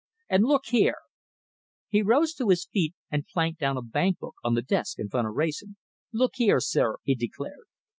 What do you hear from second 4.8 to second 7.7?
in front of Wrayson. "Look here, sir," he declared.